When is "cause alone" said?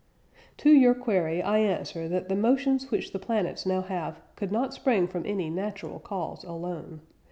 5.99-7.01